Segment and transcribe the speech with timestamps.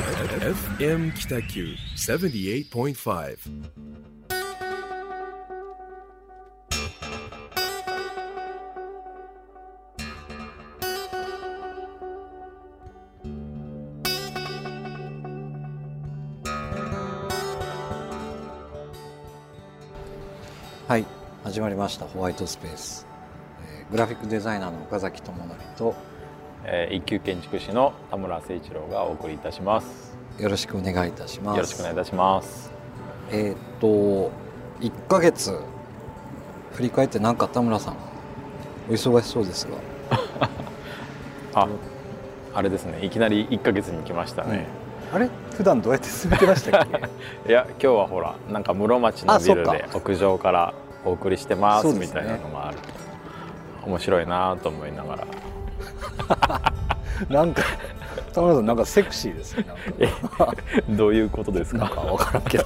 [0.00, 3.36] FM 北九78.5
[20.88, 21.04] はい
[21.44, 22.06] 始まりました。
[22.06, 23.06] ホワイトスペース、
[23.68, 25.94] えーグラフィックデザイナーの岡崎智則と
[26.64, 30.16] えー一級建築士の田村誠一郎がお送りいたします。
[30.38, 32.70] よろしくお願いいたしますよろしくお願いいたします。
[33.30, 34.30] えーっと
[34.80, 35.58] 1ヶ月
[36.72, 37.96] 振り返ってなんか田村さん
[38.88, 39.76] お忙しそうですが
[41.62, 41.68] あ、
[42.54, 43.04] あれですね。
[43.04, 44.66] いきなり1ヶ月に来ましたね。
[45.12, 45.28] あれ？
[45.56, 46.98] 普段どうやって進めてましたっけ？
[47.50, 50.72] いや、今日はほら、なんか室町のあビルで屋上から
[51.04, 52.78] お送りしてますみたいなのがある。
[53.84, 55.26] 面白いなと思いながら。
[57.28, 57.62] なんか
[58.32, 59.66] 田村さんなんかセクシーですね
[60.90, 61.78] どういうことですか？
[61.78, 62.64] なんか分からんけど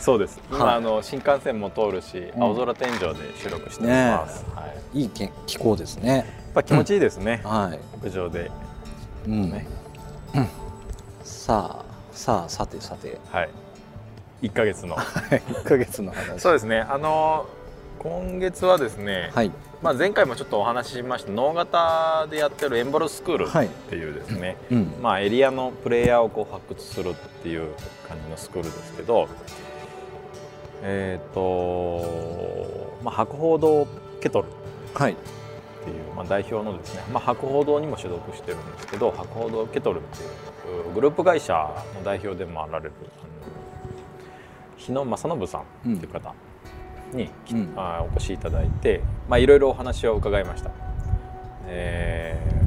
[0.00, 0.40] そうです。
[0.50, 4.44] 今、はいあの新幹線も通るし、うん青空天井で収録してます。
[4.54, 4.66] はい。
[4.66, 7.40] やっいいけ気候ですねぱ気持ちいいですね。
[7.44, 8.50] はい屋上で。
[9.26, 9.66] うん、ね
[10.34, 10.48] うん
[11.22, 13.48] さあさあさてさてはい。
[14.42, 14.96] 1ヶ月の。
[14.96, 16.80] 1ヶ月の話そうですね。
[16.80, 17.46] あの
[18.00, 19.52] 今月はですね、はい
[19.82, 23.66] まあ前回もちょっとお話ししました能型でやってるエンボルスクールはい。
[23.66, 27.74] っていうですね、うんまあエリアのプレイヤーをこう発掘するっていう
[28.08, 29.28] 感じのスクールですけど、
[30.82, 33.86] えっ、とまあ博報堂
[34.20, 34.48] ケトル
[34.94, 35.12] はい。
[35.12, 41.54] っていう、まあ、代表のですね、まあ、博報堂にも所属してるんですけど博報堂ケトルっていうグループ会社
[41.96, 42.92] の代表でもあられる
[44.76, 45.64] 日野正信さんっ
[45.98, 46.32] ていう方
[47.12, 47.72] に、きうん。
[47.76, 50.70] あお越しいただいてまあいろいろお話を伺いました。
[51.66, 52.62] えー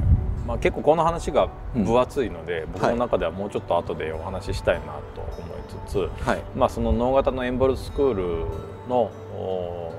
[0.46, 6.42] まあ、結構この話が分厚いので、僕の中ではもうちょっと後でお話ししたいなと思いつつ、はい。
[6.54, 8.46] まあ、その能型のエンボルスクール
[8.88, 9.92] の、お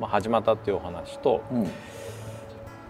[0.00, 1.70] まあ、始まったっていうお話とうん。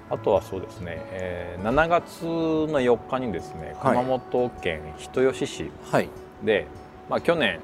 [0.08, 3.98] あとはそうですね、えー7月の4日にですねはい。
[3.98, 6.08] 熊本県人吉市はい。
[6.42, 6.66] で、
[7.10, 7.60] まあ、去年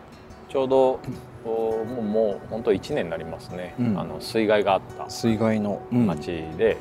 [0.51, 1.01] ちょうどお
[1.45, 3.99] もうもう本当1年になりますね、うん。
[3.99, 6.07] あの水害があった水害の、うん。
[6.07, 6.27] 町
[6.57, 6.77] で、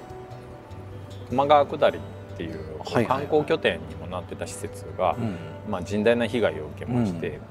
[1.29, 5.35] 球磨川下りっていう観光拠点にもなってた施設が、うん。
[5.71, 7.21] まあ、甚大な被害を受けまして、うん。
[7.21, 7.41] で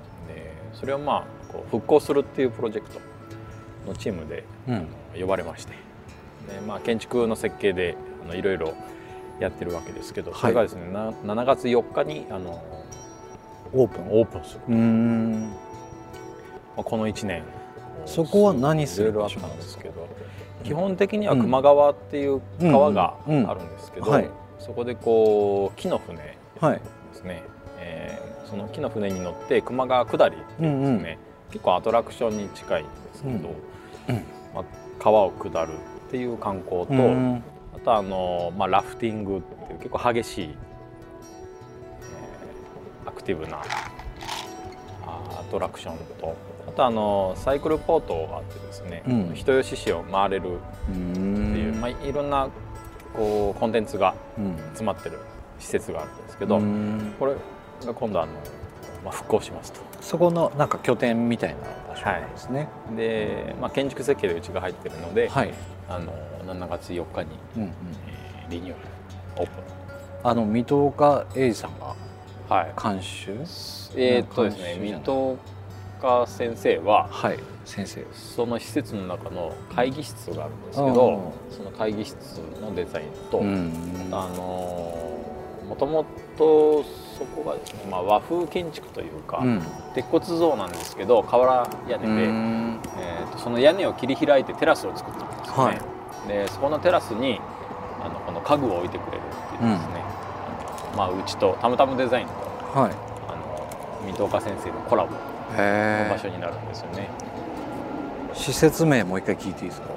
[0.73, 3.01] それをまあこう復興するっていうプロジェクト
[3.87, 4.87] のチームでうん。
[5.21, 7.97] 呼ばれましてで、まあ、建築の設計で
[8.33, 8.75] いろいろ
[9.41, 10.41] やってるわけですけど、はい。
[10.41, 12.63] それがですねな7月4日にあの
[13.73, 14.07] オープン。
[14.11, 15.53] オープンする、うーん
[16.77, 17.43] まあ、この1年。
[18.07, 19.29] そこは何するんで
[19.61, 20.09] すすけど
[20.65, 24.29] 基本的には球磨川っていう川があるんですけど、うんはい。
[24.59, 26.81] そこでこう木の船はいで
[27.15, 27.43] すね、
[27.79, 31.19] えーその木の船に乗って球磨川下りっていうですね、
[31.51, 33.51] 結構アトラクションに近いんですけど、
[34.09, 34.17] うん。
[34.17, 34.65] うんまあ、
[34.99, 35.75] 川を下る
[36.09, 37.45] っていう観光と、うん。
[37.77, 43.59] あとあの、まあ、ラフティングっていう結構激しい、えーアクティブな
[45.07, 46.35] あアトラクションと
[46.73, 49.35] あとあのサイクルポートがあってですね、うん。
[49.35, 50.59] 人吉市を回れるうっ
[50.93, 52.49] てんいう、まあ、いろんな
[53.15, 54.57] こうコンテンツがうん。
[54.57, 55.19] 詰まってる
[55.59, 57.15] 施設があるんですけど、うん。
[57.19, 57.35] これ
[57.85, 58.33] が今度あの、
[59.05, 59.81] まあ、復興しますと。
[60.01, 61.57] そこのなんか拠点みたいな
[61.89, 62.69] 場所なんですね。
[62.97, 65.53] で、まあ、建築設計でうちが入ってるので、はい、
[65.89, 66.13] あの
[66.47, 68.79] 7月4日に、うんうん、えーリニューア
[69.39, 69.53] ルオープ
[70.25, 72.53] あの水戸岡英二さんがン。
[72.53, 72.73] はい。
[72.83, 73.33] 監修？
[73.97, 75.37] えーっとですね水戸
[76.01, 78.05] 岡先生ははい先生。
[78.13, 80.95] その施設の中の会議室があるんですけうん。
[80.95, 82.17] どその会議室
[82.61, 84.09] のデザインと、うん。
[84.11, 85.07] あの
[85.69, 86.05] もとも
[86.37, 86.83] と
[87.17, 89.63] そこがですね、まあ、和風建築というか、うん。
[89.95, 92.81] 鉄骨造なんですけど瓦屋根で、うん。
[92.99, 96.29] えーとその屋根を切り開いてテラスを作ってるんですよね、はい。
[96.29, 97.41] でそこのテラスに
[98.03, 102.33] あのこの家具を置いてくれるっていうですね、あのまあ、うちとたむたむデザインと
[102.81, 102.93] はい。
[103.29, 105.15] あの水戸岡先生のコラボ
[105.57, 107.09] のへ場所になるんですよね。
[108.35, 109.89] 施設名もう一回聞いていいですか？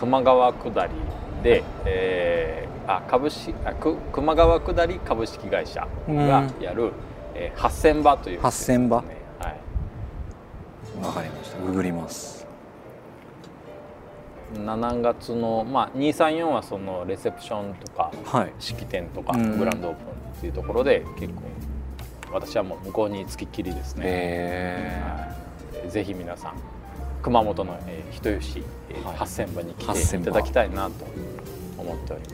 [0.00, 0.92] 球磨川下り
[1.42, 6.90] で、えーあ株式あく球磨川下り株式会社がやる、
[7.32, 8.42] えー、八千場というね。
[8.42, 8.96] 八千場？
[8.96, 9.06] はい、
[11.06, 11.58] わかりました。
[11.60, 12.44] ググります。
[14.54, 18.52] 7月の、まあ、234はそのレセプションとかはい。
[18.58, 19.58] 式典とかうん。
[19.58, 20.06] グランドオープン
[20.38, 21.42] っていうところで結構
[22.32, 25.90] 私はもう向こうにつきっきりですね、へはい。
[25.90, 26.54] ぜひ皆さん
[27.22, 29.16] 熊本の、えー人吉、えーはい。
[29.16, 31.04] 八千場に来ていただきたいなと
[31.78, 32.28] 思っておりま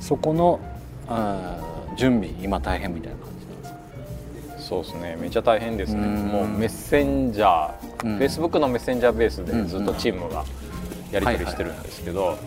[0.00, 0.06] す。
[0.08, 0.60] そこの
[1.08, 3.72] あー準備今大変みたいな感じなんです
[4.56, 4.62] か？
[4.62, 5.16] そうですね。
[5.20, 6.00] めっちゃ大変ですね。
[6.00, 6.26] うん。
[6.26, 8.18] もうメッセンジャー、うん。
[8.18, 10.44] Facebook のメッセンジャーベースうんでずっとチームが
[11.10, 12.38] やり取りしてるんですけど、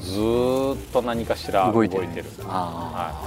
[0.00, 2.04] ずーっと何かしら動いてる。
[2.44, 3.22] あはあ、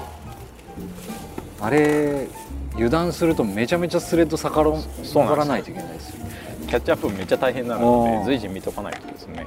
[1.64, 2.28] あれ
[2.74, 6.26] 油断するとめちゃめちゃスレッド逆ららないといけないですよ。
[6.68, 8.20] キャッチアップめっちゃ大変なおのー。
[8.20, 9.46] で随時見とかないとですね。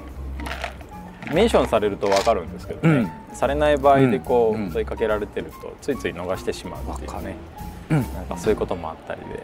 [1.35, 4.71] メンションされると分かるんですけどね、されない場合でこう、うん。
[4.71, 7.37] 問いかけられてるとついつい逃してしまうっていうね、
[7.91, 8.03] うん。
[8.15, 9.43] なんかそういうこともあったりで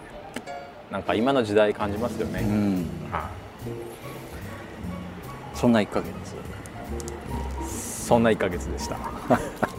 [0.91, 2.87] なんか今の時代感じますよね、うん。
[3.11, 3.29] は
[5.55, 6.09] そんな1ヶ月。
[6.09, 6.13] い
[7.69, 8.97] そんな1ヶ月でした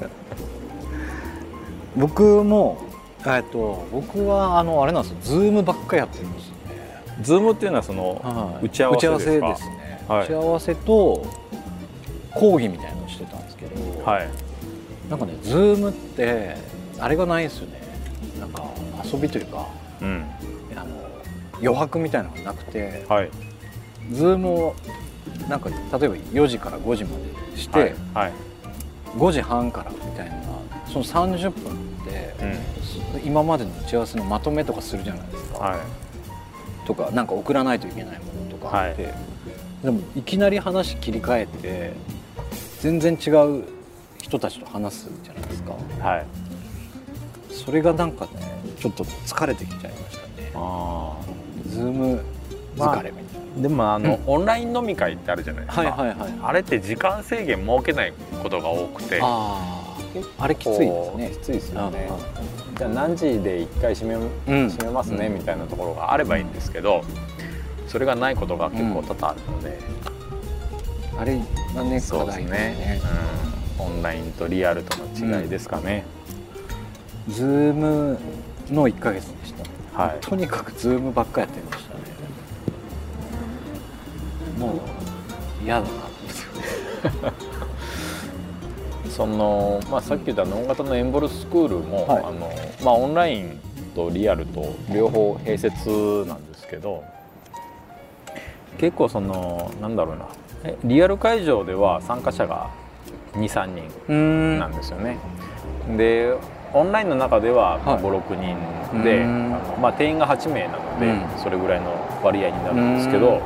[1.95, 2.77] 僕も
[3.25, 5.17] えっと僕はあのあれなんですよ。
[5.21, 7.03] ズームばっかりやってるんですよね。
[7.21, 8.65] ズームっていうのはその、はい。
[8.65, 9.47] 打ち合わせですか？
[9.47, 10.23] 打ち合わせですね、はい。
[10.23, 11.25] 打ち合わせと
[12.33, 14.29] 講義みたいなのをしてたんですけど、はい。
[15.09, 16.55] なんかねズームって
[16.99, 17.81] あれがないんですよね。
[18.39, 18.65] なんか
[19.03, 19.67] 遊びというか
[20.01, 20.25] うん。
[20.75, 20.87] あの
[21.59, 23.29] 余白みたいなのがなくてはい。
[24.11, 24.75] ズームを
[25.47, 27.17] なんか例えば4時から5時ま
[27.53, 27.95] でして、はい。
[28.13, 28.33] はい。
[29.17, 30.35] 5時半からみたいな
[30.87, 31.75] その30分っ
[32.07, 33.23] てうん。
[33.23, 35.79] 今までの打ち合わせのまとめとかするじゃないですか、はい。
[36.87, 39.13] とかなんか送らないといけないものとかあって、
[39.83, 41.93] でもいきなり話切り替えて
[42.81, 43.63] 全然違う
[44.21, 45.73] 人たちと話すじゃないですか。
[46.01, 46.25] はい。
[47.53, 48.31] それがなんかね
[48.79, 50.51] ちょっと疲れてきちゃいましたね。
[50.55, 51.15] あ
[51.67, 52.21] ズーム
[52.75, 59.19] 疲れみたいあでもあの、オンライン飲み会ってあるじゃないですな、か、はいはいはいあれって時間制限設けないことが多くて。
[59.21, 59.82] あ
[60.37, 61.29] ああれきついですね。
[61.31, 62.09] きついですよね。
[62.09, 64.69] うんじゃあ何時で一回閉め,、うん。
[64.69, 65.33] 閉めますね、うん。
[65.35, 67.03] みたいなところがあればいいんですけど
[67.87, 69.79] それがないことが結構多々あるので、
[71.19, 71.39] あれ
[71.75, 71.99] がね。
[71.99, 72.99] そうです課題ね、
[73.79, 76.03] うん、オンラインとリアルとの違いですかね、
[77.27, 78.17] ズーム
[78.71, 79.53] の1ヶ月でし
[79.93, 80.17] た、はい。
[80.19, 81.99] とにかくズームばっかやってましたね。
[84.57, 84.79] もう
[85.63, 85.91] 嫌だな
[89.13, 92.23] その、まあ、さっき言った能型のエンボルスクールも、はい。
[92.23, 92.51] あの
[92.83, 93.59] まあ、オンライン
[93.95, 97.03] とリアルと両方併設なんですけど
[98.79, 100.25] 結構そのなんだろうな。
[100.63, 102.71] えリアル会場では参加者が
[103.33, 104.59] 23人うん。
[104.59, 105.17] なんですよね。
[105.95, 106.33] で
[106.73, 108.01] オンラインの中でははい。
[108.01, 109.25] 56人で、
[109.79, 111.43] まあ、定員が8名なので、うん。
[111.43, 111.93] それぐらいの
[112.23, 113.41] 割合になるんですけど、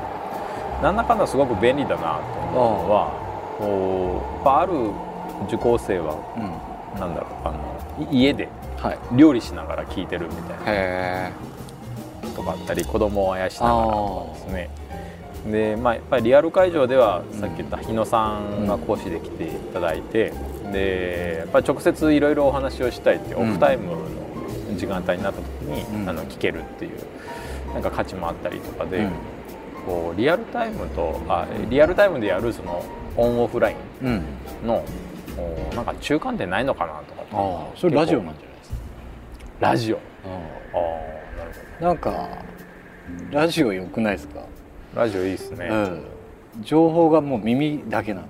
[0.82, 3.28] なんだかんだすごく便利だなと思うのは
[3.58, 5.07] こうある
[5.46, 6.40] 受講生はう
[6.98, 7.00] ん。
[7.00, 8.48] なんだろうあのい家で
[8.78, 8.98] はい。
[9.16, 11.32] 料理しながら聞いてるみたいな
[12.36, 14.70] とがあったり子供をあやしながらとかですね。
[15.52, 20.34] で、まあ、やっぱりリアル会場ではさっき言った日野さんが講師で来ていただいて、
[20.72, 23.98] でやっぱり直接いろいろお話をしたいっていうオフタイムの
[24.78, 26.10] 時間帯になった時に、うん。
[26.10, 26.92] あの聞けるっていう
[27.74, 29.12] なんか価値もあったりとかで、うん。
[29.86, 32.84] こうリアルタイムとあリアルタイムでやるその
[33.16, 34.24] オンオフライうん。
[34.64, 34.84] ンの
[35.38, 38.78] こうなんか中間点ないのかなとかああそれラジオなんじゃないですか？
[39.60, 39.98] ラジオ。
[39.98, 40.00] あ
[40.30, 42.28] ああなるほあなんか
[43.32, 44.42] ラジオ良くないですか、
[44.96, 45.68] どラジオいいですね。
[45.70, 46.06] うん。
[46.62, 48.30] 情報がもう耳だけなんで。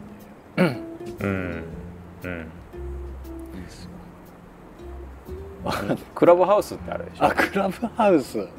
[0.57, 0.83] うん。
[1.19, 1.63] うん。
[3.56, 3.89] いいですよ。
[6.14, 7.26] クラブハウスってあるでしょ？
[7.26, 8.37] あクラブハウス。
[8.40, 8.49] はい。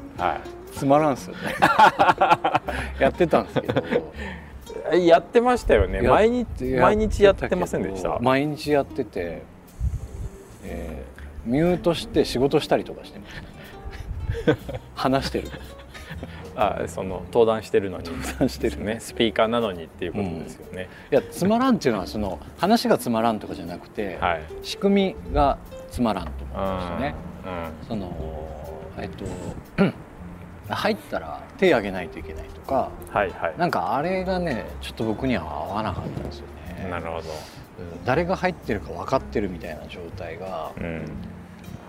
[0.73, 1.55] つまらんっすよね。
[2.99, 3.81] やってたんですけど。
[3.85, 4.03] え
[4.95, 6.03] やってましたよね。
[6.03, 8.19] や毎日毎日やってませんでした？
[8.19, 9.43] 毎日やってて、
[10.63, 11.09] えー
[11.45, 13.33] ミュートして仕事したりとかしてまし
[14.45, 14.59] たね
[14.93, 15.49] 話してる。
[16.55, 18.09] あその登壇してるのに。
[18.37, 18.99] 談してるね。
[18.99, 24.43] スピーカーなのにっていうことですよね、いやつまらんっていうのはその話がつまらんとかじゃなくて、はい。
[24.61, 25.57] 仕組みが
[25.89, 27.15] つまらんと思うんですよね。
[27.83, 28.11] うその
[28.97, 29.25] えっと
[30.75, 33.55] 入ったら手挙げないといけないとかんはいはい。
[33.57, 36.45] なんかあれがねちょっと僕には合わなかったんですよ
[36.77, 36.89] ね。
[36.89, 38.05] なるほど、うん。
[38.05, 41.03] 誰が入ってるか分かってるみたいな状態がうん、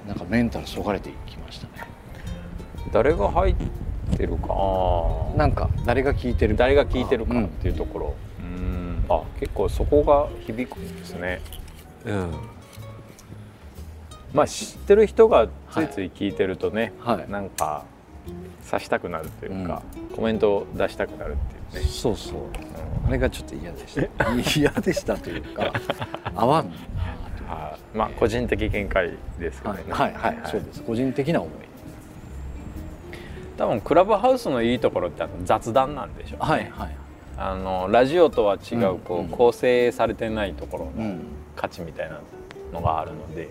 [0.08, 1.86] なんかメンタルそがれていきましたね。
[2.92, 3.54] 誰が入っ
[4.16, 4.48] てるか。
[4.50, 7.44] あなんか誰が聞いてる誰が聞いてるかうん。
[7.46, 8.14] っていうところ。
[8.40, 9.04] うん。
[9.08, 11.40] あ結構そこが響くんですね。
[12.06, 12.30] うん。
[14.32, 17.30] まあ知ってる人がついつい聞いてるとね、はい。
[17.30, 17.84] なんか
[18.68, 19.82] 刺したくなるというか、
[20.14, 22.38] コメントを出したくなるっていうね、そうそう。
[22.38, 22.42] う
[23.06, 24.60] あれがちょっと嫌でした。
[24.60, 25.72] 嫌でしたというか
[26.34, 26.70] 合わんな
[27.36, 27.48] という。
[27.48, 27.96] はい。
[27.96, 29.92] まあ個人的見解ですけどはねい。
[29.92, 30.14] はい。
[30.14, 30.82] はい、そうです。
[30.82, 31.52] 個人的な思い。
[33.56, 36.70] 多分クラブハウスのいいところってあの雑談なんでしょうね、はい。
[36.70, 36.96] はい。
[37.36, 39.28] あのラジオとは違うこう、うん。
[39.28, 41.20] 構成されてないところのうん
[41.56, 42.20] 価値みたいな
[42.72, 43.48] のがあるので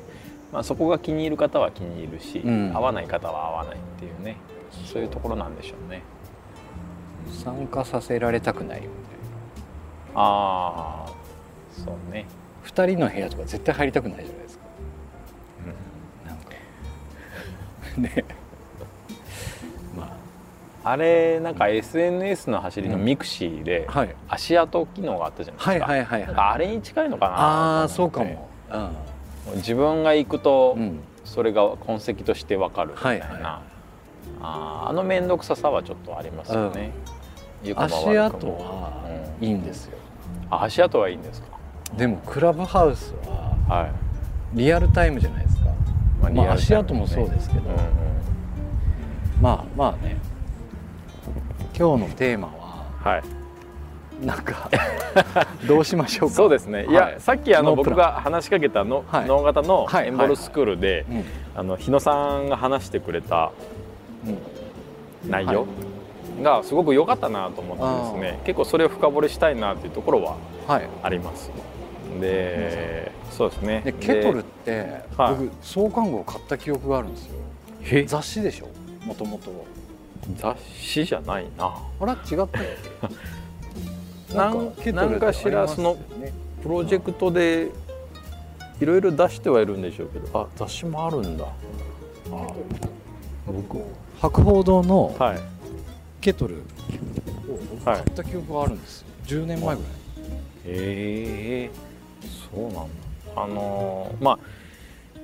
[0.52, 2.72] まあ、そこが気に入る方は気に入るし、うん。
[2.76, 4.38] 合わない方は合わないっていうね
[4.72, 6.02] そういうところなんでしょうね。
[7.44, 8.92] 参加させられたくないみたい
[10.16, 11.14] ああ
[11.72, 12.26] そうね。
[12.64, 14.66] な2人の部屋とか絶対入りたくないじゃないですか、
[16.26, 16.44] なんか。
[17.98, 18.26] ね。
[19.96, 20.18] ま
[20.84, 24.16] あれなんか SNS の走りのミクシーであはい。
[24.28, 26.36] 足跡機能があったじゃないですか、はいはいはいはい。
[26.36, 28.50] あれに近いのかなああそうかも、
[29.56, 30.84] 自分が行くとうん。
[30.84, 33.62] うん、それが痕跡として分かるみたいな、はいは
[34.42, 36.92] あーあの面倒くささはちょっとありますよね、
[37.64, 37.98] 良くも悪くも。
[38.12, 38.94] 足跡は
[39.42, 39.98] いいんですよ、
[40.50, 41.48] あ足跡はいいんですか？
[41.98, 43.92] でもクラブハウスははい、
[44.54, 45.66] リアルタイムじゃないですか。
[45.66, 45.72] ま
[46.22, 47.62] まあリアルタイム足跡もそうですけど。
[47.62, 47.80] うんうん。
[49.42, 50.18] まあまあね。
[51.78, 54.26] 今日のテーマははい。
[54.26, 54.70] なんか
[55.66, 56.36] どうしましょうか？
[56.36, 57.16] そうですね、い、やはい。
[57.20, 59.26] さっきあの僕が話しかけたの、はい。
[59.28, 60.08] 脳型のはい。
[60.08, 61.24] エンボルスクールで、うん。
[61.56, 63.89] あの日野さんが話してくれたうん
[65.28, 65.66] 内容
[66.42, 70.90] がすごく良かったなと思ってですね、結構それを深掘りしたいなっていうところははい。
[71.04, 71.52] あります。
[72.20, 73.82] でそうですね。
[73.86, 75.36] でケトルってはい。
[75.36, 77.34] 僕創刊号買った記憶があるんですよ。
[77.92, 78.04] え？
[78.06, 78.68] 雑誌でしょ？
[79.06, 79.52] もともと
[80.38, 81.74] 雑誌じゃないな。
[82.00, 82.50] あら違ったっ
[84.30, 85.98] け なんケトルなんかしらその
[86.62, 87.70] プロジェクトで
[88.80, 91.46] いろいろ出してはいるんでしょうけどあ雑誌もあるんだ。
[91.46, 92.48] あ。
[93.48, 93.78] 僕
[94.22, 95.40] 博報堂のはい。
[96.22, 96.56] ケトル。
[96.56, 96.58] を
[97.86, 99.08] 買った記憶があるんですよ。
[99.26, 99.92] 10年前ぐらい。
[100.66, 101.70] へえ。
[102.54, 102.82] そうなんだ。
[103.36, 104.40] あのーまあ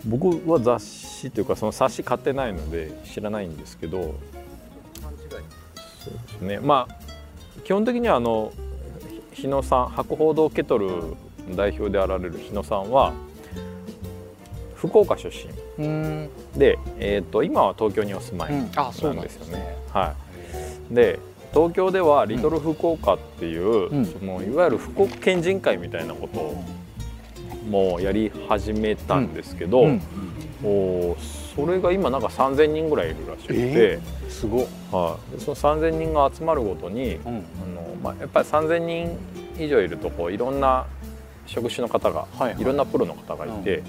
[0.06, 4.02] 僕は雑誌というかその冊子買ってないので知らないんですけど。
[4.02, 4.10] そ
[6.12, 6.60] うですね。
[6.60, 6.96] まあ
[7.64, 8.54] 基本的にはあの
[9.34, 11.16] ひ日野さん博報堂ケトル
[11.56, 13.14] 代表であられる日野さんは
[14.88, 15.86] 福岡出身。
[15.86, 16.30] うん。
[16.56, 18.68] で、えー、と今は東京にお住まいななんん
[19.22, 19.58] ですよね。
[19.58, 20.14] ねは
[20.92, 21.20] い、で
[21.54, 24.06] 東京ではリトル福岡っていう、うん。
[24.06, 26.64] そのいわゆる福岡県人会みたいなことを
[27.70, 30.02] もうやり始めたんですけど、うん。
[30.64, 31.16] お
[31.56, 34.64] それが今なんか3,000人ぐらいいるらしくて、えすご。
[34.64, 37.26] っはい、でその3,000人が集まるごとにうん。
[37.28, 39.18] あの、まあ、やっぱり3,000人
[39.58, 40.86] 以上いるとこういろんな
[41.46, 42.62] 職種の方が、はいはい。
[42.62, 43.84] いろんなプロの方がいて、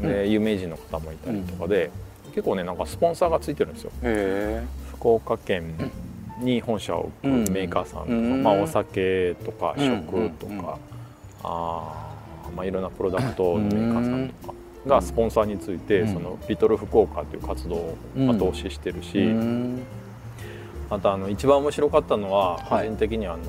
[0.00, 1.90] で有名人の方もいたりとかで、
[2.34, 3.90] 結構ねなんかスポンサーがついてるんですよ。
[4.02, 5.74] へ福岡県
[6.40, 10.62] に本社を置くうんメーカーさんとか、うんまあ、お酒とかうん食とか、うん。
[11.44, 14.54] あーまあ、いろんなプロダクトのメーカーさんとか
[14.86, 16.12] がスポンサーについて、うん。
[16.12, 19.82] そのリトル福岡という活動を後押ししてるし、えうん。
[20.90, 22.88] あの一番面白かったのは個はい。
[22.88, 23.44] 人的にはあの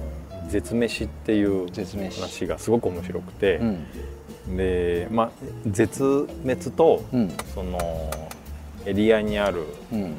[0.49, 3.85] 絶飯っていう話がすごく面白くて、うん
[4.55, 5.29] で、まあ、
[5.65, 7.31] 絶滅とうん。
[7.53, 7.79] その
[8.85, 10.13] エリアにあるうん。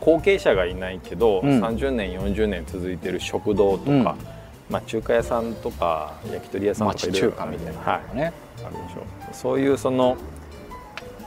[0.00, 1.62] 後継者がいないけど、うん。
[1.62, 4.04] 30年40年続いてる食堂とか、うん。
[4.04, 7.80] まあ、中華屋さんとか焼き鳥屋さんとか町いろいろ中華みたいな。
[7.80, 8.32] はい、のね
[8.64, 9.02] あるでしょ。
[9.32, 10.16] そういうその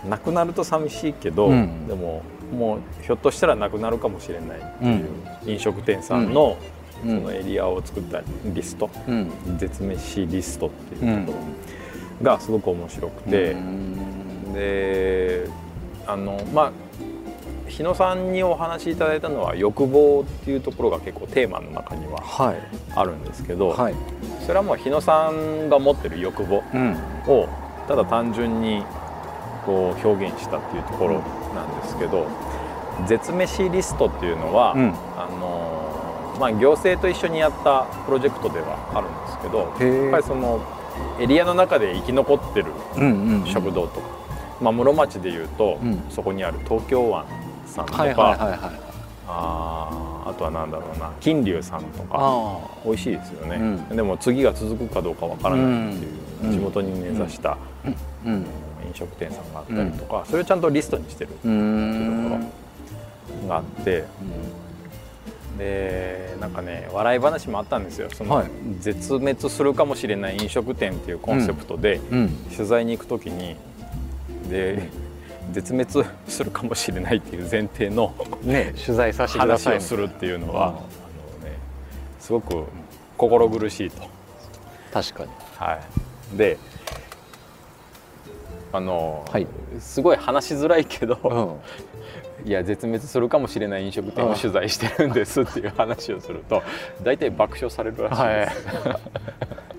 [0.07, 1.87] なくなると寂しいけど、うん。
[1.87, 5.07] でももうひょっとしたらなくなるかもしれないっていう
[5.45, 6.57] 飲食店さんの
[7.01, 9.31] そのエリアを作ったリスト、うん。
[9.57, 11.43] 絶飯リストってういうんところ
[12.21, 13.51] がすごく面白くて。
[13.51, 14.53] うん。
[14.53, 15.47] で
[16.07, 16.71] あのまあ
[17.67, 22.55] 日野さんにお話しいただいたのは欲望っていうところが結構テーマの中にははい。
[22.95, 23.95] あるんですけど、はい。
[24.45, 26.95] それはもう日野さんが持ってる欲望うん。
[27.27, 27.47] を
[27.87, 28.83] ただ単純に
[29.65, 31.21] こう表現したっていうところ
[31.53, 32.25] なんですけど、
[33.05, 34.93] 絶飯リストっていうのは、うん。
[35.17, 39.59] あのまあ、行政と一緒にやったプロジェクトではあるんですけど
[40.03, 40.61] やっぱりその
[41.19, 44.07] エリアの中で生き残ってるうんうん食堂とか、
[44.61, 46.01] まあ、室町でいうと、うん。
[46.09, 47.25] そこにある東京湾
[47.65, 48.59] さんとか、はいはいはいはい
[49.29, 53.57] あーあとはなんだろうな金龍さんとかあ美味しいですよね、
[53.89, 53.95] うん。
[53.97, 56.11] でも次が続くかどうかわからないっていう、
[56.43, 56.51] うん。
[56.51, 57.57] 地元に根ざしたあ
[58.25, 58.33] うん。
[58.33, 58.45] 飲
[58.93, 62.43] 食店さんがあったりとか、それをちゃんとリストにしてるうーんとこ
[63.43, 64.05] ろがあって
[65.57, 68.09] でなんかね笑い話もあったんですよ。
[68.13, 68.49] その、はい。
[68.79, 72.29] 絶滅するかもしれない飲食店っていうコンセプトで、うん。
[72.55, 73.55] 取材に行く時に
[74.49, 74.89] で
[75.51, 79.77] 絶滅するかもしれないっていう前提のね取材させてくだ話さい。
[79.77, 80.73] をするっていうのは、うん。
[80.73, 81.57] あのね、
[82.19, 82.65] すごく
[83.17, 84.03] 心苦しいと。
[84.93, 85.29] 確かに。
[85.55, 85.79] は
[86.33, 86.57] い、で
[88.73, 89.47] あの、はい。
[89.79, 91.86] すごい話しづらいけど、うん
[92.45, 96.61] いや絶滅するかもしれない飲食店を取材してるんですっていう話をすると
[97.03, 98.67] 大体爆笑されるらしいです。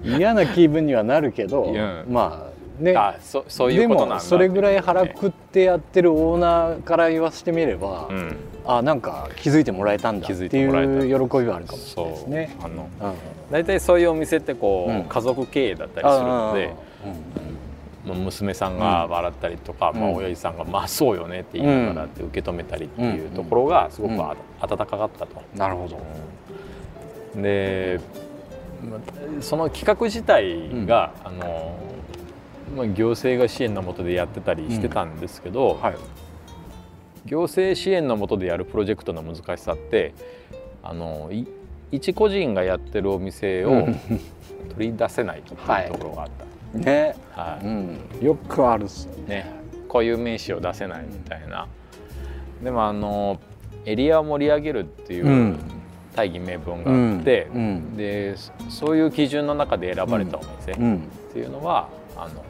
[0.19, 2.05] 嫌な気分にはなるけどいや。
[2.09, 2.49] ま
[2.81, 2.95] あね。
[2.97, 8.37] あそそういうことなんだでもそれぐらい腹くってやってるオーナーから言わせてみれば、うん。
[8.67, 12.57] あなんか気づいてもらえたんだ気ってづいう喜びはあるかもしれないですね。
[12.63, 13.13] あのうん
[13.51, 15.05] 大体そういうお店ってこう、うん。
[15.05, 16.75] 家族経営だったりするので
[17.05, 17.48] あ
[18.09, 20.15] まあ娘さんが笑ったりとか、まあ、うん。
[20.17, 25.43] 親父さんが「まあそうよね」って言いながらって受け止めたりっていうところがすごくあ温かかったと。
[25.55, 25.99] ーなるほど。
[27.41, 28.01] で
[28.89, 29.01] まあ
[29.41, 31.77] その企画自体が、あの
[32.77, 35.95] まあ、行政が支援のもとでやってたりしてたんですけど、はい。
[37.27, 40.15] 行政支援のもとでやるプロジェクトの難しさって
[40.83, 41.47] あのい
[41.91, 44.01] 一個人がやってるお店をうん。
[44.79, 46.58] 取り出せないというところがあった。
[46.75, 47.67] ね、はい。
[47.67, 49.29] うん、よくあるっすよね。
[49.29, 49.53] ね、
[49.89, 51.67] 固有名詞を出せないみたいな、
[52.63, 53.41] でもあの
[53.85, 55.59] エリアを盛り上げるっていううん。
[56.17, 57.61] 大義名分があって、うん。
[57.61, 57.97] うん。
[57.97, 62.45] でそそういう基準の中で選ばれたお店っうん、ていうのは、あの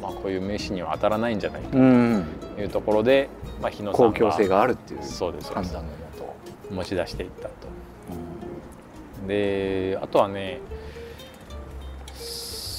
[0.00, 3.28] まあ、こういう名詞には当たらないんじゃないうん、というところで、
[3.60, 6.74] まあ、日野さん公共性ががあるっていうそうです判断のもと。
[6.74, 7.52] 持ち出していったと。
[9.26, 10.60] であとはね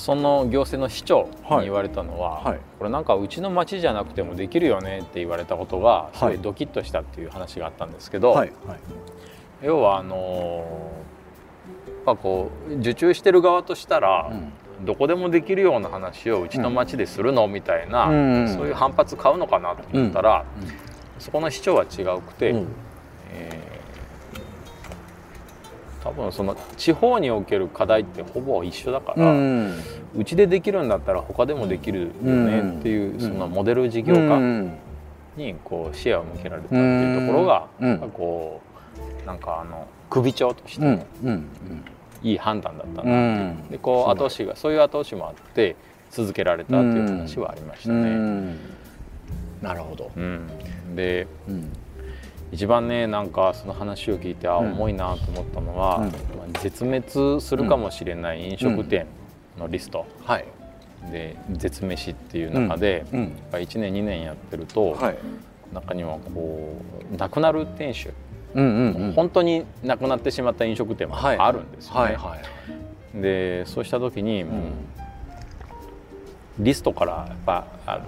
[0.10, 2.46] その行政の市長に言われたのは、はい。
[2.46, 8.80] はいこれなんかうちの町じゃなくてもできるよねって言われたことがすごはいいドキッとしたっていう話があったんですけど、はい、はい。
[9.62, 10.92] 要はあの
[11.88, 14.32] やっぱこう受注してる側としたら、
[14.82, 18.48] どこでもできるような話をうちの町でするのみたいな、うん。
[18.48, 20.46] そういう反発買うのかなと思ったら、
[21.20, 22.68] そこの市長は違うくて、うん。
[23.32, 23.79] えー
[26.04, 29.74] 多分その地方における課題ってほぼ一緒だかうら、ん、
[30.18, 33.20] うちでできるんだったら他でもできるよねっていう、うん。
[33.20, 34.78] そのモデル事業う家ん。
[35.36, 38.62] にこう視野を向けられたっていうところが、うこ
[39.24, 40.96] うなんかあの首長としてうん。
[40.96, 41.46] もうん。
[42.22, 43.20] いい判断だったなっていう、う
[43.68, 43.68] ん。
[43.70, 45.76] でこう後押しがそういう後押しもあって
[46.12, 48.10] 続けられたっていう話はありましたうね。
[48.10, 48.58] ん。
[49.62, 50.12] なるほど。
[50.16, 50.48] うん。
[50.96, 51.72] でうん
[52.52, 59.06] 一番ねなんかその話を聞いてあうん重いなと思ったのは、うんまあ絶滅するかもしれない飲食店
[59.58, 60.46] のリストはい。
[61.12, 65.18] で絶飯っていう中で、うんやっぱ1年2年やってると、はい。
[65.74, 66.74] 中にはこ
[67.14, 68.10] う亡くなる店主、
[68.56, 69.14] うんうんうん。
[69.14, 72.00] 本当に亡くなってしまった飲食店もはいあるんですよね。
[72.02, 73.22] はいはい。
[73.22, 74.46] でそうした時に
[76.58, 78.00] リストからやっぱあ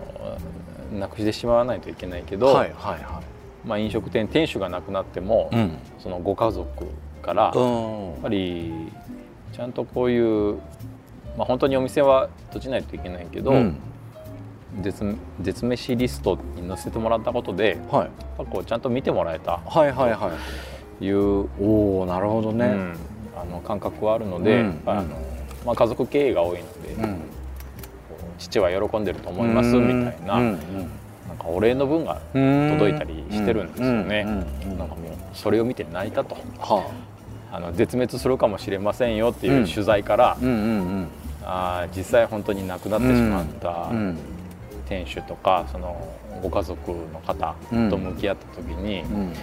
[0.91, 3.21] のなくしてしまわないといけないけど、はいはいは
[3.65, 5.55] まあ、飲食店店主が亡くなっても、い。
[5.55, 5.71] うん。
[5.99, 6.85] そのご家族
[7.21, 8.71] からやっうんぱり
[9.53, 10.55] ちゃんとこういう、
[11.37, 13.77] まあ、本当にお店は閉じないといけないけど、うん
[14.81, 20.99] 絶絶飯リストに載せてもらったことではいやっぱこうちゃんと見てもらえたはいはいはい。
[20.99, 22.65] という、おおなるほどね。
[22.67, 22.95] うん
[23.35, 25.03] あの感覚はあるので、うんあの
[25.65, 27.21] まあ、家族経営が多いので、うん。
[28.37, 30.59] 父は喜んでると思いますみたいな,、うん
[31.31, 34.25] なんかお礼の文がうん届いたりしてるんですよね。
[34.25, 34.95] なんかもう
[35.33, 36.35] それを見て泣いたと。
[36.59, 36.91] は
[37.53, 37.59] あ。
[37.59, 40.37] の絶滅するかもしれませんよっていう取材から、あ。
[40.41, 40.47] うん。
[40.47, 41.07] うん。
[41.43, 43.89] あー実際本当に亡くなってしまった
[44.87, 46.07] 店主とかその
[46.43, 47.55] ご家族の方
[47.89, 49.33] と向き合った時に、うん。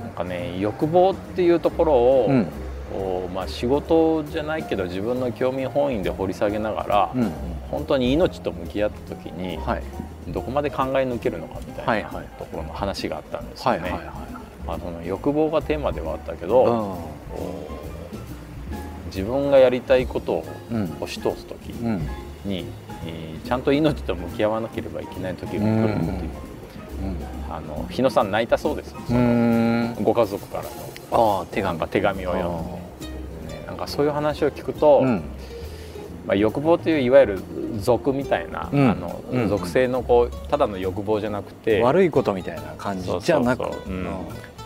[0.00, 7.32] なんかね欲望っていうところを、まあ、仕事じゃないけど自分の興味本位で掘り下げながら、うん。
[7.72, 9.82] 本当に命と向き合った時に、はい
[10.28, 13.90] どこまで考え抜けるのかみたいな、ところの話があったんですよね。
[14.66, 16.48] まあ、その欲望がテーマではあったけい。
[16.48, 16.98] ど、
[19.06, 20.44] 自分がやりたいことを
[21.00, 22.08] 押し通す時うん。
[22.44, 22.64] に、
[23.06, 26.30] えーちゃんと命と向き合わなければいけない時が来るっていう、
[27.50, 29.16] あの日野さん泣いたそうですよ、うん。
[29.96, 30.02] うん。
[30.02, 31.46] ご家族からの。
[31.50, 31.78] 手紙。
[31.88, 35.22] 手紙を読んで、ねなんかそういう話を聞くと、うん
[36.26, 37.42] まあ、欲望といういわゆる
[37.80, 38.90] 俗みたいな、うん。
[38.90, 39.48] あのうん。
[39.48, 43.56] 属性のこうただの欲望じゃなくて悪いことみたいな感じじゃな。
[43.56, 43.64] く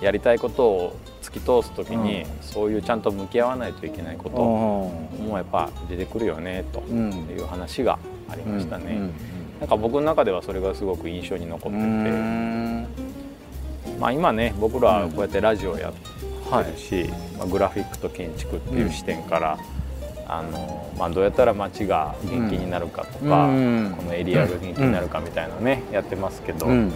[0.01, 7.11] やりたいことを突き通す時に、そういうちゃんと向き合わないといけないこともやっぱ出てくるよねとうん。
[7.29, 7.99] いう話が
[8.31, 8.85] ありましたね。
[8.93, 9.13] うん。
[9.61, 11.81] なんか僕の中ではそれがすごく印象に残っうて。
[11.81, 12.83] て、ん。
[13.99, 15.99] まあ、今ね僕らはこうやってラジオやって
[16.55, 16.71] はい。
[16.71, 19.59] るし、まあ、グラフィックと建築っていう視点から、
[20.31, 23.95] あのまあ、どうやったら街が元気になるかとか、うん。
[23.97, 26.93] このエリアが元気になるかみたいなね、やってますけど、うん。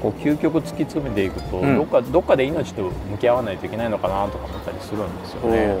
[0.00, 1.76] こう究極突き詰めていくと、うん。
[1.76, 5.76] どっかどっかで命と向き合わないといけないのかなとか思ったりするんですよね。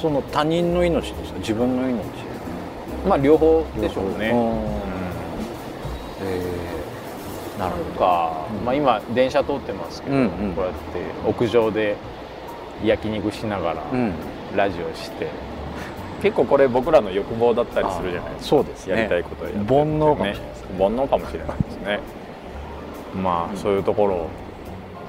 [0.00, 1.38] その他人の命ですか？
[1.40, 2.02] 自分の命。
[3.06, 4.32] まあ両方でしょうね。
[7.58, 8.00] なるほど。
[8.00, 10.54] か、まあ、今電車通ってますけど、うんうん。
[10.54, 11.96] こうやって屋上で
[12.84, 14.12] 焼肉しながらうん。
[14.56, 15.28] ラジオして、
[16.22, 18.48] 結構これ僕らの欲望だったりするじゃないですか。
[18.48, 18.96] そうですね。
[18.96, 20.78] やりたいことをやってる煩悩かもしれないね。
[20.78, 22.00] 煩悩かもしれないですね。
[23.22, 24.28] まあ、そういうところを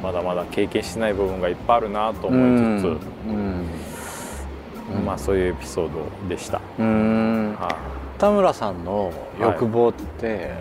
[0.01, 2.87] まだまだ経験してない部分がいっぱいあるなと思いつつ、
[3.27, 5.05] うん。
[5.05, 7.55] まあそういうエピソードでした、うん。
[7.59, 7.69] は
[8.17, 10.51] 田村さんの欲望って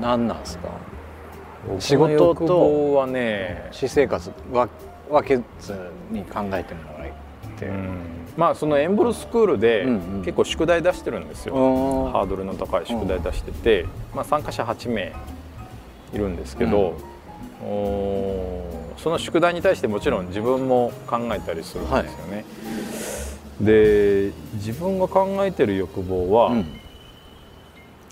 [0.00, 0.68] 何なんですか、
[1.78, 4.68] い、仕事とはね、私生活わ
[5.10, 5.74] 分けず
[6.10, 7.12] に考えてもらえ
[7.58, 7.98] て、うん。
[8.36, 10.22] まあそのエンブルスクールでうんうん。
[10.22, 15.12] 結構宿題出してるんですよ、うんハードルの高い宿題出してて、まあ、参加者8名
[16.12, 16.96] いるんですけど、
[17.62, 22.44] おーその宿題に対してもちろん自分も考えたりするんですよね。
[23.60, 26.80] で自分が考えてる欲望は、うん。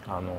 [0.07, 0.37] あの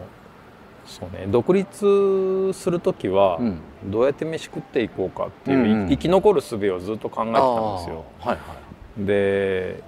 [0.85, 3.59] そうね独立する時はうん
[3.91, 5.89] どうやって飯食っていこうかっていう、うんうん。
[5.89, 8.05] 生き残る術をずっと考えてたんですよ。
[8.19, 8.55] はいは
[9.01, 9.05] い。
[9.05, 9.83] で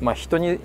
[0.00, 0.58] まあ人に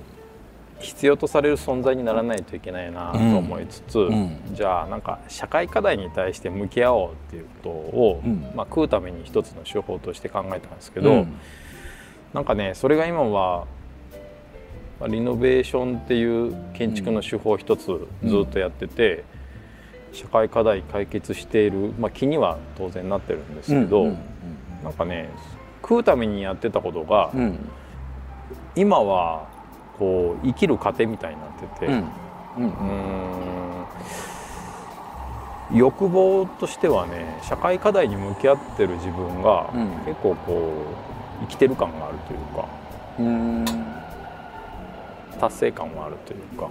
[0.80, 4.40] 必要とされる存在にならないといけないなと思いつつ、ん。
[4.54, 8.52] じゃあなんか社会課題に対して向き合おうっていうことを、うん。
[8.56, 11.34] まあ、食うために一つの手法として考えたんですけど、うん。
[12.34, 13.68] なんかねそれが今は
[15.00, 17.86] まあリノベーションっていう建築の手法を一つ
[18.24, 19.24] ずっとやってて、
[20.14, 24.18] 社会課題解決している、まあ、気には当然なってるんですけど、うん
[24.84, 25.30] なんかね
[25.82, 27.60] 食うためにやってたことが、うん。
[28.76, 29.48] 今は
[29.98, 31.96] こう生きる糧みたいになってて、う
[35.76, 35.78] ん。
[35.78, 39.88] 欲望としてはね社会課題に向き合ってる自分が、うん。
[40.06, 40.74] 結構こ
[41.42, 42.68] う生きてる感があるというか
[43.20, 43.66] うん。
[45.40, 46.70] 達成感はあるというか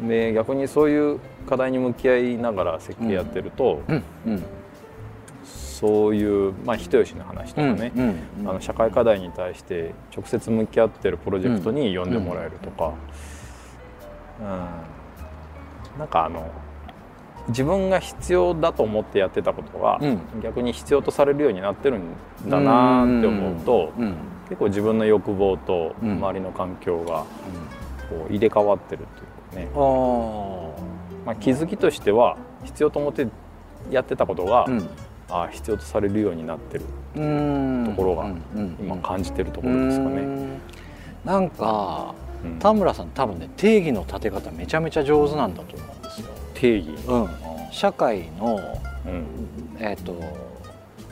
[0.00, 4.44] で逆にそういう課題に向き合いながら設計やってると、うんうん。
[5.44, 7.92] そういう、まあ、人吉の話とかね、
[8.40, 12.94] あの社会課題に対して直接向き合ってるプロジェクトに呼んでもらえるとか、
[14.40, 15.98] うん。
[16.00, 16.50] なんかあの
[17.48, 20.20] 自分が必要だと思ってやってたことが、うん。
[20.42, 22.02] 逆に必要とされるようになってるん
[22.48, 24.14] だなって思うと、うん
[24.48, 27.26] 結構自分の欲望とうん周りの環境が
[28.08, 30.70] こう入れ替わってるというかね、あ
[31.24, 33.26] まあ、気づきとしては必要と思って
[33.90, 34.88] やってたことが、あうん。
[35.30, 36.84] ああ必要とされるようになってる。
[37.16, 37.84] うん。
[37.86, 38.30] ところが
[38.80, 40.16] 今感じてるところですかね。
[40.16, 40.60] うん。
[41.24, 42.58] なんかうん。
[42.58, 46.28] 田村さん多分ね定義の立て方めちゃめちゃ上手なんだと思うんですよ。
[46.54, 47.28] 定義、うん、
[47.70, 48.58] 社会の、
[49.06, 49.24] うん。
[49.78, 50.18] えー、と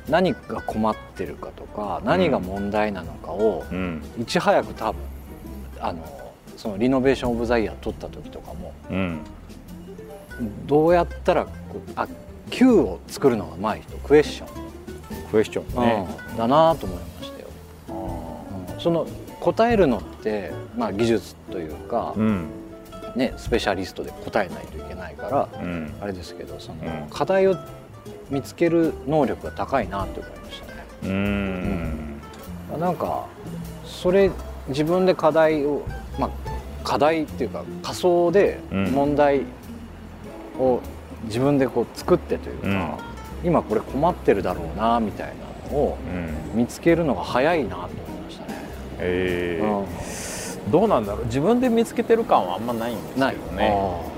[0.08, 4.02] 何が困ってるかとか何が問題なのかをうん。
[4.18, 5.00] いち早く多分
[5.80, 6.25] あの
[6.56, 9.20] そのリノベーション・オブ・ザ・イヤー取った時とかもうん。
[10.66, 12.06] どうやったらこうあ
[12.50, 14.48] Q を作るのがうまい人クエスチョン、
[15.30, 16.06] クエスチョンね。
[16.30, 16.36] うん。
[16.36, 17.48] だなと思いましたよ。
[17.88, 19.06] うんその
[19.40, 22.46] 答えるのって、まあ、技術というか、うん。
[23.14, 25.94] ね、スペシャリストで答えないといけないからうん。
[26.00, 27.10] あれですけどその、うん。
[27.10, 27.56] 課題を
[28.28, 30.84] 見つける能力が高いなって思いましたね。
[31.04, 32.20] うん。
[32.78, 33.26] なんか
[33.84, 34.30] それ
[34.68, 35.86] 自分で課題を、
[36.18, 36.30] まあ、
[36.84, 38.84] 課題っていうか仮想でうん。
[38.92, 39.42] 問題
[40.58, 40.80] を
[41.24, 42.98] 自分でこう作ってというか、
[43.44, 45.28] 今これ困ってるだろうなみたい
[45.66, 45.98] なのを
[46.54, 46.58] うん。
[46.58, 47.90] 見つけるのが早いなと思い
[48.24, 48.58] ましたね。
[48.98, 49.60] え。
[49.62, 49.84] うん。
[49.84, 51.24] ーどうなんだろう。
[51.26, 54.16] 自分で見つけてる感はあんまないんですけどね。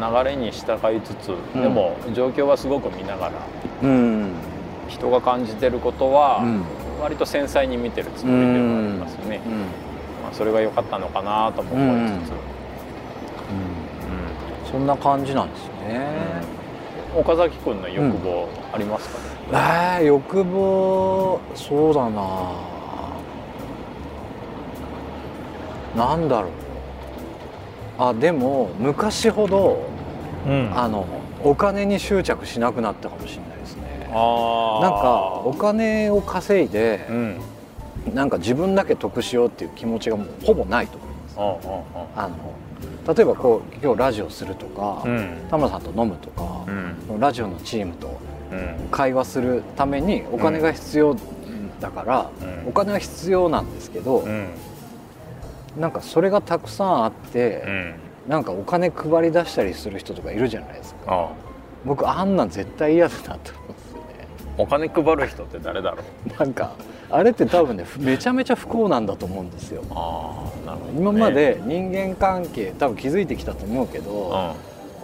[0.00, 1.62] 流れに従いつつ、うん。
[1.62, 3.32] でも状況はすごく見ながら
[3.82, 4.32] うん。
[4.88, 6.62] 人が感じてることはうん。
[7.00, 9.40] 割と繊細に見てるつもりではありますよね。
[9.46, 9.52] うん。
[9.52, 9.66] ま
[10.30, 12.28] あ、それが良かったのかなとも思いつ
[14.66, 16.06] つ、そんな感じなんですね。
[16.44, 16.60] うん
[17.12, 19.24] 岡崎君の欲望ありますかね、
[20.00, 22.52] えー、欲望そうだな。
[25.96, 26.50] なんだろう。
[27.98, 29.82] あでも昔ほど
[30.46, 30.70] うん。
[30.72, 31.04] あの
[31.42, 33.82] お金に執着しなくなったかもしれないですね。
[34.02, 37.40] なんかお金を稼いでうん
[38.14, 41.36] なんか自分だけ得しようっていう気持ちがもうほぼないと思います。
[42.16, 45.36] あの例えばこう今日ラジオするとか、あうん。
[45.50, 46.64] 田村さんと飲むとか
[47.08, 47.20] う、ん。
[47.20, 48.20] ラジオのチームと
[48.52, 48.88] うん。
[48.90, 51.16] 会話するためにお金が必要
[51.80, 52.68] だから、うん。
[52.68, 54.48] お金は必要なんですけど、うん。
[55.78, 57.94] なんかそれがたくさんあって、うん。
[58.28, 61.00] なんかお金配り出したりする人とかいるじゃないですか。
[61.12, 61.28] ああ。
[61.84, 64.04] 僕あんなん絶対嫌だなと思うんですよね。
[64.58, 66.38] お金配る人って誰だろう？
[66.38, 66.72] なんか
[67.10, 69.82] あれって多分ねめちゃめちゃ不幸なんだと思うんですよ。
[69.90, 74.54] ああなるほど、ね、今まで人間関係多分気づいてきたと思うけうど、ん。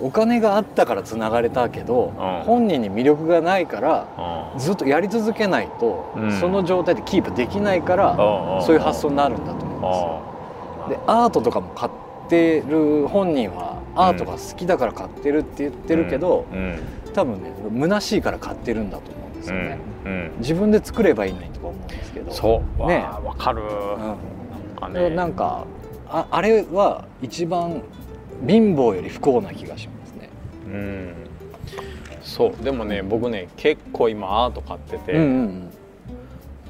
[0.06, 2.42] お金があったからつながれたけど、うん。
[2.44, 4.58] 本人に魅力がないからうん。
[4.58, 6.32] ずっとやり続けないと、うん。
[6.32, 8.14] その状態でキープできないから、
[8.62, 10.26] そういう発想になるんだと思うんですよ。
[10.88, 11.92] でアートとかも買っ
[12.28, 16.44] てる本人はアートが好きだから買ってるって言ってるけど、
[17.12, 19.10] 多分ね虚しいから買ってるんだと
[19.46, 22.32] ですよね、うん、自分で作ればいいのにとか思うんですけど。
[22.32, 22.86] そう。
[22.86, 23.06] ね。
[23.24, 25.64] わかる、うん、ね、なんか
[26.08, 27.82] ああれは一番
[28.46, 30.28] 貧乏より不幸な気がしますね。
[30.66, 31.14] うん。
[32.22, 32.64] そう。
[32.64, 35.70] でもね僕ね結構今アート買ってて、うんうんうん、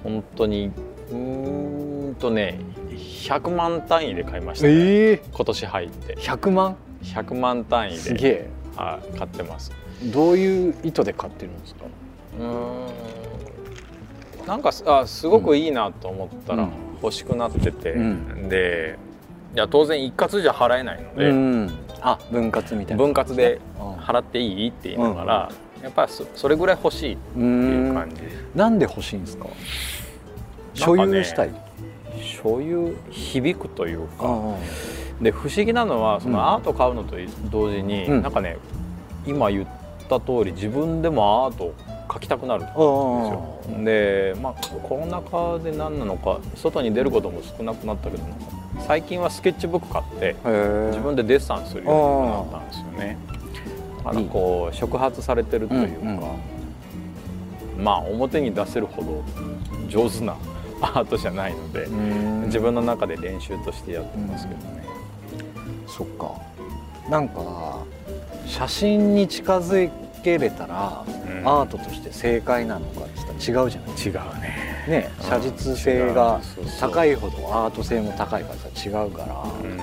[0.02, 0.70] 本当に
[1.10, 2.58] うんとね
[2.90, 6.16] 100万単位で買いましたね、えー、今年入って。
[6.16, 8.50] 100万？100万単位で。
[8.76, 9.72] はい、買ってます。
[10.12, 11.86] どういう意図で買ってるんですか？
[12.38, 12.87] うん。
[14.46, 16.68] なんかあすごくいいなと思ったら
[17.03, 18.96] 欲しくなってて、うん、で
[19.55, 21.70] いや当然一括じゃ払えないので、うん、
[22.01, 23.03] あ分割みたいな。
[23.03, 23.61] 分割で
[24.01, 28.22] 払っていいって言いながら、うん、やっぱりそれぐらい欲しいっていう感じ。
[28.55, 29.49] なんで欲しいんですか？
[30.75, 31.61] 所有したい、ね、
[32.22, 34.55] 所有響くというか。
[35.20, 37.16] で不思議なのはそのアート買うのと
[37.51, 38.59] 同時に、うん、なんかね
[39.27, 39.66] 今言っ
[40.09, 41.72] た通り自分でもアート
[42.16, 43.61] 描きたくなるんですよ。
[43.85, 44.52] で、まあ、
[44.83, 48.24] コロナ禍で何なのか外に出ることも少なくなったけど
[48.87, 50.37] 最近はスケッチブック買って
[50.88, 53.18] 自分でデッサンするようになったんですよね。
[54.05, 56.09] あのこう触発されてるというか、うん
[57.79, 59.24] うん、まあ表に出せるほど
[59.88, 60.37] 上手な
[60.81, 61.88] アートじゃないので
[62.46, 64.85] 自分の中で練習としてやってますけどね。
[65.88, 66.35] そっか。
[67.11, 67.85] なんか
[68.46, 69.90] 写真に近づ
[70.26, 73.70] けれたら、うん、アートとして正解なのかって違うじゃない。
[73.70, 74.84] 違うね。
[74.88, 76.40] ね写実性が
[76.80, 79.76] 高いほどアート性も高いからさ違うから、うん、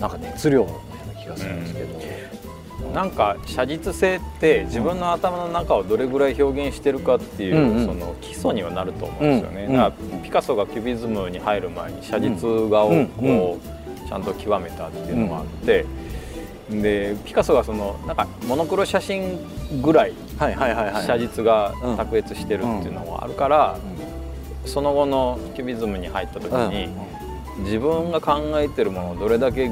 [0.00, 13.60] なんか熱量のような気がするんですけど、うん、なんか写実性って自分の頭の中をどれぐらい表現してるかっていう、うん、その基礎にはなると思うんですよね、だからピカソがキュビズムに入る前に写実画をこ
[14.04, 15.84] うちゃんと極めたっていうのがあって、
[16.70, 19.38] でピカソがそのなんかモノクロ写真
[19.82, 23.78] ぐらい写実が卓越してるっていうのがあるから、
[24.64, 26.88] その後のキュビズムに入った時に、
[27.58, 29.70] 自分が考えてるものをどれだけ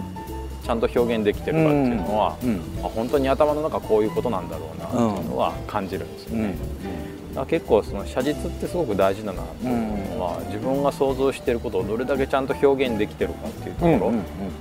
[0.65, 2.61] ちゃんと表現できてるかっていうのは、うん。
[2.83, 6.55] あ本当に頭の中こういうことなんだろうなっていうのは感じるんですよね。
[7.37, 14.13] うん、結構その写実ってすごく大事だなというのは、自分が想像していることをどれだけちゃんと表現できてるかっていうとこ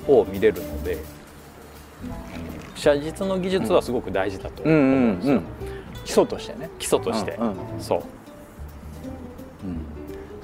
[0.08, 0.98] ろを見れるので、
[2.76, 5.42] 写実の技術はすごく大事だと思うんですよ。
[6.04, 6.70] 基礎としてね。
[6.80, 7.40] 基礎として、
[7.80, 8.04] そう、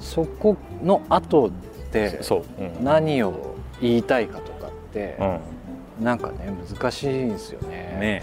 [0.00, 1.50] そこの後
[1.92, 2.20] で
[2.82, 5.16] 何を言いたいかとかって、
[5.98, 7.76] うん、なんかね難しいんですよね。
[8.00, 8.22] ね。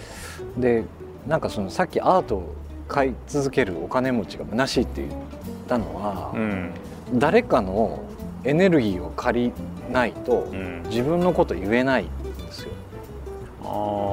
[0.58, 0.84] で
[1.28, 2.56] なんかそのさっきアートを
[2.88, 5.13] 買い続けるお金持ちが虚しいって言っ
[5.67, 6.72] たのは、うん、
[7.13, 8.00] 誰かの
[8.43, 9.54] エネルギーを借り
[9.91, 10.48] ないと
[10.89, 12.27] 自分のこと言えないんですよ。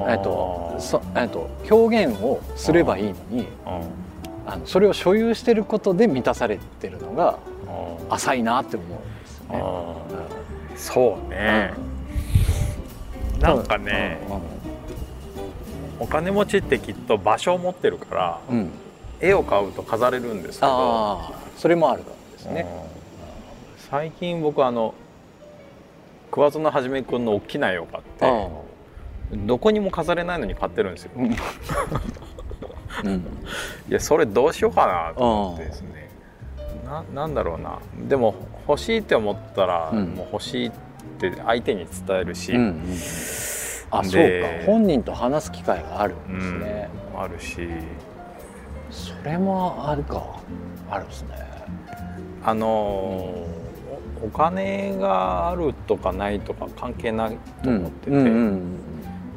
[0.08, 3.46] えっとそえっと表現をすればいいのに
[4.46, 7.38] あのそれを所有してることで満たされてるのが
[8.10, 9.62] 浅いなって思うんですね。
[10.70, 11.72] うん、そうね、
[13.34, 14.18] うん、なんかね、
[15.98, 18.40] お金持ちってきっと場所を持ってるから、
[19.20, 21.44] 絵を買うと飾れるんですけど。
[21.56, 22.66] それもあるからですね。
[23.90, 24.94] 最近僕あの
[26.30, 28.43] 桑園はじめ君の大きな絵を買って
[29.32, 31.10] どこにも飾れないのに買ってるんですよ。
[31.16, 31.36] うん、 い
[33.88, 36.08] やそれどうしようかなと思ってですね。
[36.84, 37.78] ななんだろうな。
[38.08, 38.34] でも
[38.68, 40.72] 欲しいって思ったら、うん、もう欲しいっ
[41.18, 42.82] て相手に伝えるし、うんうん、
[43.90, 44.48] あそうか。
[44.66, 47.68] 本人と話す機会があるんですね、うん、あるし。
[48.90, 50.22] それもあるか。
[50.90, 51.28] あるですね。
[52.44, 58.83] あのー、お金があるとかないとか関係ないと思ってて、うんうんうん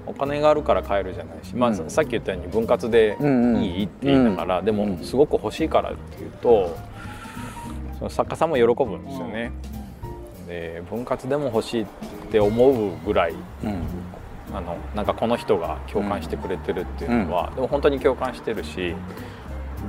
[0.07, 6.77] お金があるから買えるじゃないし、まあ、さっき言ったように分割でいいって言いながら、でもすごく欲しいからっていうと
[7.97, 9.51] その作家さんも喜ぶんですよね。
[10.47, 11.85] で分割でも欲しいっ
[12.31, 13.81] て思うぐらい、うん、
[14.53, 18.95] あのなんかこの人が共感してくれてるっていうのは、うん、でも本当に共感してるし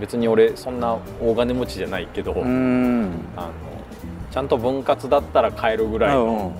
[0.00, 3.12] 別に俺そんな大金持ちじゃないけど、あの
[4.30, 6.52] ちゃんと分割だったら買えるぐらいの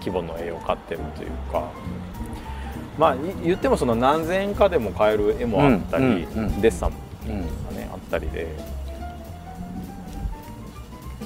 [0.00, 1.70] 規模の絵を買ってるというか。
[3.00, 6.26] まあ言ってもその何千円かでも買える絵もあったり、
[6.60, 7.34] デッサンが
[7.74, 8.46] ね、あったりで。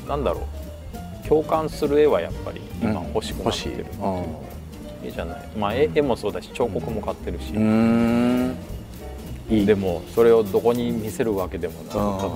[0.06, 1.28] なんだろう。
[1.28, 7.54] 共感する絵はやっぱり今欲しくなってる、うん、絵じゃない、まあ、絵絵もそうだし彫刻も買ってるし、
[9.50, 9.66] いい。
[9.66, 12.34] でもそれをどこに見せるわけでもなくただただ。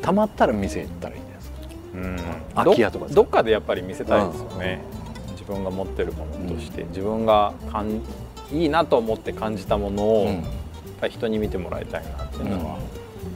[0.00, 1.56] たまったら見せたらいいんですか、
[1.94, 2.18] ううん、
[2.54, 4.80] 空き家とかどっかでやっぱり見せたいですよね、
[5.26, 8.00] うん、自分が持ってるものとして、自分がかん
[8.52, 10.28] いいなと思って感じたものを、
[11.08, 12.78] 人に見てもらいたいなっていうのは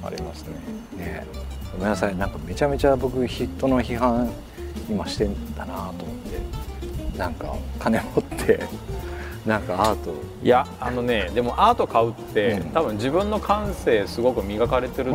[0.05, 1.05] ありますね。
[1.05, 1.27] ね。
[1.73, 2.17] ごめんなさい。
[2.17, 4.31] なんかめちゃめちゃ僕人の批判
[4.91, 6.63] 今してんだなと思って。
[7.19, 8.61] なんか金持って
[9.47, 10.13] なんかアート。
[10.43, 15.13] いやあのねでもアート買うって、うん、多分自分の感性すごく磨かれてる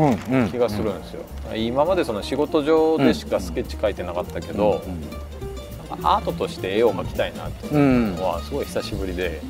[0.51, 4.81] 気がするんですよ、うんうん、今までその仕事上でしかスケッチ描いてなかったけど、
[5.89, 9.41] アートとして絵を描きたいなっていうのはすごい久しぶりで、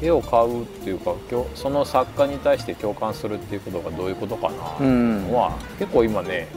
[0.00, 1.14] 絵を買うっていうか
[1.54, 6.48] その作家に対して共感するっていうことがどういうことかなっていうのは、結構今ね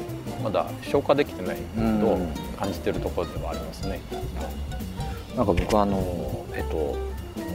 [0.44, 1.58] まだ消化できてない
[2.02, 2.18] と
[2.60, 4.02] 感じてるところではありますね。
[5.36, 6.98] なんか僕あのえっと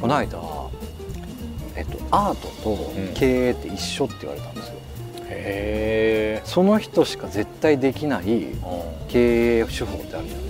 [0.00, 0.38] この間
[1.76, 4.74] えっとアートと経営って一緒って言われたんですよ。
[4.74, 8.46] うん、へその人しか絶対できない
[9.08, 10.46] 経営手法ってあるじゃないですか、う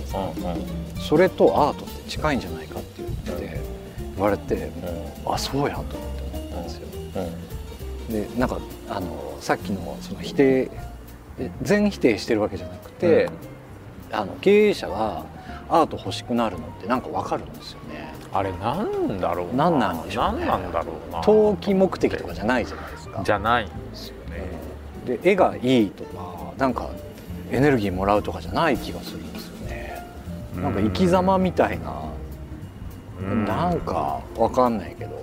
[0.99, 3.59] それとアートって近いんじゃないかって言って
[4.15, 4.55] 言われて、
[5.25, 5.97] うん、あそうやと思って
[6.37, 6.87] 思ったんですよ。
[8.09, 10.69] でなんかあのさっきのその否定
[11.61, 13.29] 全否定してるわけじゃなくて、
[14.11, 15.25] あの経営者が
[15.69, 18.13] アート欲しくなるのってなんかわかるんですよね。
[18.33, 21.21] あれなんだろう何なんでしょう、ね、何なんだろうな。
[21.21, 23.21] 投機目的とかじゃないじゃないですか。
[23.23, 25.17] じゃないんですよね。
[25.17, 26.89] で絵がいいとかなんか
[27.49, 29.30] エネルギーもらうとかじゃない気がするん
[30.61, 32.11] なんか生き様みたいな。
[33.45, 35.21] なんかわかんないけど。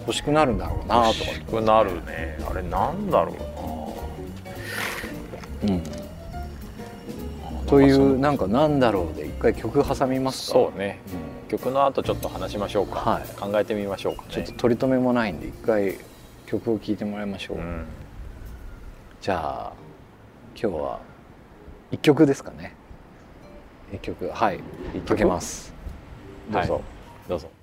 [0.00, 1.02] 欲しくなるんだろうなとか。
[1.02, 2.38] 欲しくなるね。
[2.48, 3.34] あれなんだろ
[5.64, 5.74] うな。
[5.74, 5.82] うん。
[7.66, 10.52] というなんかなんだろうで一回曲挟みますか。
[10.52, 11.00] そうね、
[11.42, 15.98] うん、曲の後ちょっと話しましょうか、はい、考えてみましょうか、ね、ちょっと取り留めもないんで一回
[16.46, 17.84] 曲を聴いてもらいましょう、うん、
[19.20, 19.72] じゃあ
[20.54, 21.00] 今日は
[21.90, 22.76] 一曲ですかね
[23.92, 24.60] 一曲はい
[25.00, 25.72] かけます。
[26.50, 26.82] どうぞ、はい、
[27.28, 27.55] どうぞ